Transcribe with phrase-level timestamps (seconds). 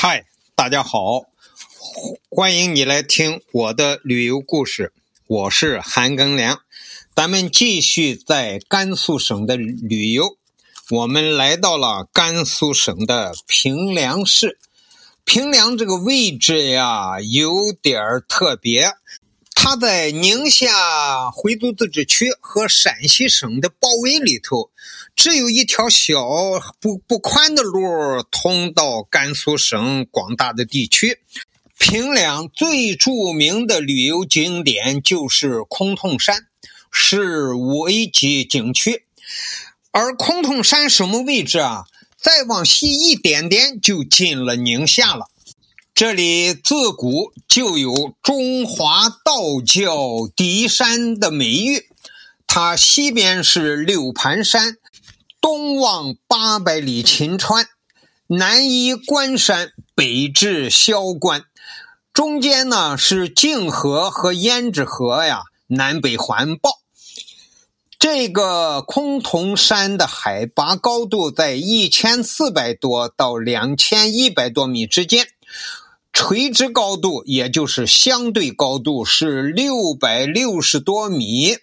[0.00, 1.24] 嗨，大家好，
[2.30, 4.92] 欢迎你来听我的旅游故事。
[5.26, 6.60] 我是韩庚良，
[7.16, 10.36] 咱们继续在甘肃省的旅游。
[10.90, 14.60] 我们来到了甘肃省的平凉市。
[15.24, 17.50] 平凉这个位置呀，有
[17.82, 18.92] 点特别。
[19.70, 24.70] 它在宁夏回族自治区和陕西省的包围里头，
[25.14, 26.26] 只有一条小
[26.80, 27.82] 不不宽的路
[28.30, 31.20] 通到甘肃省广大的地区。
[31.76, 36.46] 平凉最著名的旅游景点就是崆峒山，
[36.90, 39.04] 是五 A 级景区。
[39.90, 41.84] 而崆峒山什么位置啊？
[42.16, 45.26] 再往西一点点就进了宁夏了。
[45.98, 51.88] 这里自古就有中华道教第一山的美誉，
[52.46, 54.76] 它西边是六盘山，
[55.40, 57.66] 东望八百里秦川，
[58.28, 61.42] 南依关山，北至萧关，
[62.12, 66.70] 中间呢是泾河和胭脂河呀，南北环抱。
[67.98, 75.26] 这个崆峒山的海拔高度在一千四百多到两千一百多米之间。
[76.20, 81.58] 垂直高度，也就是相对高度是六百六十多米。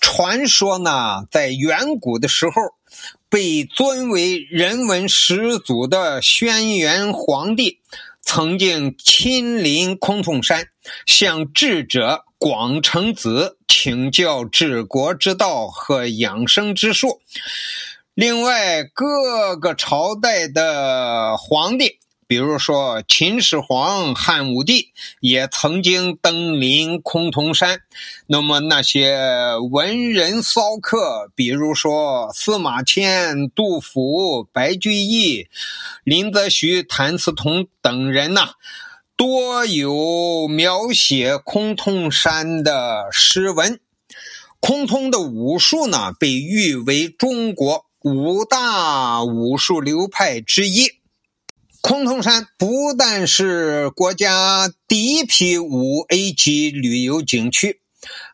[0.00, 2.54] 传说呢，在远古的时候，
[3.28, 7.80] 被尊为人文始祖的轩辕皇帝，
[8.22, 10.68] 曾经亲临崆峒山，
[11.04, 17.20] 向智者广成子请教治国之道和养生之术。
[18.14, 21.98] 另外，各个朝代的皇帝。
[22.28, 27.80] 比如说，秦始皇、汉武帝也曾经登临崆峒山。
[28.26, 29.18] 那么那些
[29.70, 35.46] 文人骚客，比如说司马迁、杜甫、白居易、
[36.04, 38.50] 林则徐、谭嗣同等人呐，
[39.16, 43.80] 多有描写崆峒山的诗文。
[44.60, 50.97] 崆峒的武术呢，被誉为中国五大武术流派之一。
[51.88, 57.80] 崆峒山不但是国家第一批五 A 级旅游景区，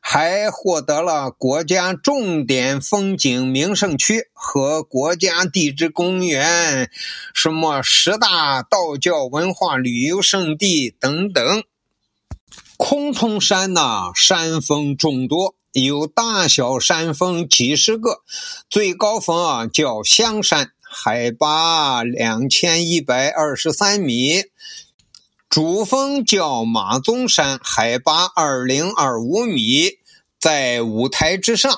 [0.00, 6.90] 还获得了国家重点风景名胜区和国家地质公园、
[7.32, 11.62] 什么十大道教文化旅游胜地等等。
[12.76, 18.22] 崆峒山呐，山峰众多，有大小山峰几十个，
[18.68, 20.72] 最高峰啊叫香山。
[20.96, 24.44] 海拔两千一百二十三米，
[25.48, 29.98] 主峰叫马鬃山，海拔二零二五米，
[30.38, 31.76] 在五台之上。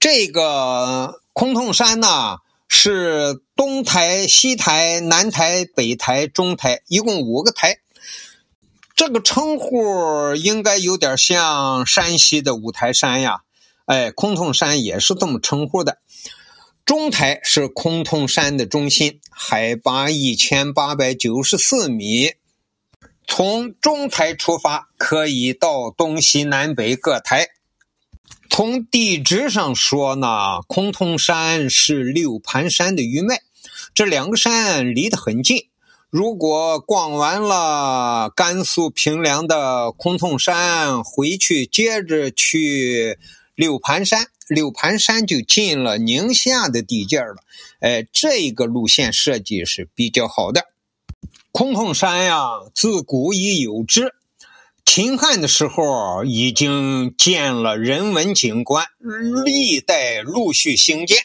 [0.00, 7.78] 这个崆峒山呢，是东台、西台、南台、北台、中台，一共五个台。
[8.96, 13.42] 这个称呼应该有点像山西的五台山呀，
[13.86, 15.98] 哎，崆峒山也是这么称呼的。
[16.90, 22.32] 中台是崆峒山的中心，海拔一千八百九十四米。
[23.28, 27.46] 从中台出发，可以到东西南北各台。
[28.50, 30.26] 从地质上说呢，
[30.68, 33.40] 崆峒山是六盘山的余脉，
[33.94, 35.68] 这两个山离得很近。
[36.10, 43.16] 如果逛完了甘肃平凉的崆峒山，回去接着去
[43.54, 44.26] 六盘山。
[44.50, 47.36] 六盘山就进了宁夏的地界了，
[47.78, 50.66] 哎，这个路线设计是比较好的。
[51.52, 54.14] 崆峒山呀，自古已有之，
[54.84, 58.86] 秦汉的时候已经建了人文景观，
[59.44, 61.18] 历代陆续兴建，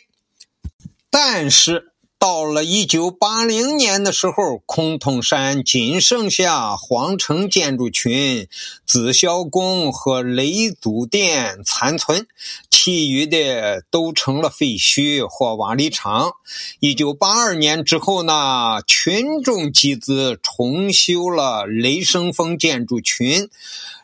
[1.10, 1.92] 但是。
[2.26, 8.48] 到了一九八零年的时候，崆峒山仅剩下皇城建筑群、
[8.84, 12.26] 紫霄宫和雷祖殿残存，
[12.72, 16.32] 其余的都成了废墟或瓦砾场。
[16.80, 23.50] 一九八二年之后呢，群众集资重修了雷生峰建筑群，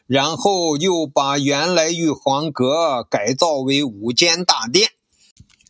[0.05, 4.91] 然后又把原来玉皇阁改造为五间大殿。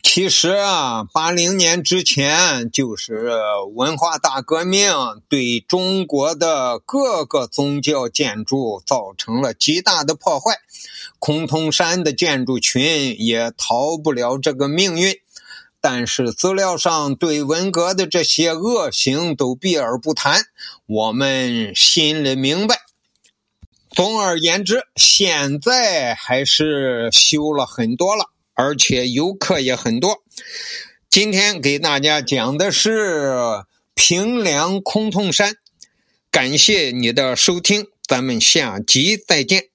[0.04, 3.32] 其实啊，八零年之前就是
[3.74, 4.92] 文化大革命，
[5.30, 10.56] 对中国的各个宗教建筑造成了极大的破坏。
[11.20, 15.16] 崆峒山的建筑群也逃不了这个命运。
[15.80, 20.44] 但是资料上对文革的这些恶行都避而不谈，
[20.86, 22.82] 我们心里明白。
[23.90, 28.26] 总而言之，现在还是修了很多了。
[28.62, 30.24] 而且游客也很多。
[31.10, 33.36] 今天给大家讲的是
[33.96, 35.56] 平凉崆峒山。
[36.30, 39.66] 感谢你的收听，咱们下集再见。